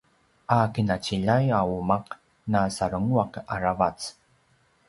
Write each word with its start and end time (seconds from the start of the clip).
a 0.55 0.55
qinaciljay 0.73 1.45
a 1.59 1.59
umaq 1.77 2.05
na 2.51 2.59
sarenguaq 2.77 3.33
aravac 3.53 3.99